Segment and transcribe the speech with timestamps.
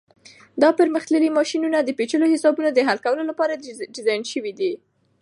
[0.61, 3.59] دا پرمختللي ماشینونه د پیچلو حسابونو د حل کولو لپاره
[3.95, 4.73] ډیزاین شوي دي.